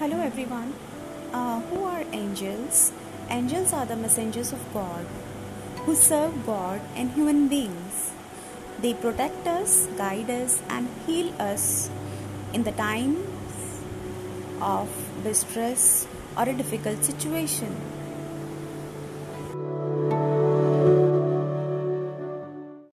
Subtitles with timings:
[0.00, 0.72] Hello everyone.
[1.30, 2.90] Uh, who are angels?
[3.28, 5.04] Angels are the messengers of God
[5.84, 8.10] who serve God and human beings.
[8.80, 11.90] They protect us, guide us, and heal us
[12.54, 13.18] in the times
[14.62, 14.88] of
[15.22, 17.76] distress or a difficult situation.